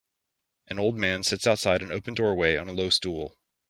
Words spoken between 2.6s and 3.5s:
a low stool